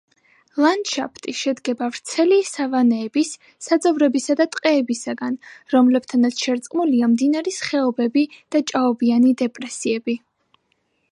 [0.63, 3.33] ლანდშაფტი შედგება ვრცელი სავანების,
[3.65, 5.37] საძოვრებისა და ტყეებისგან,
[5.75, 8.25] რომლებთანაც შერწყმულია მდინარის ხეობები
[8.57, 10.17] და ჭაობიანი დეპრესიები.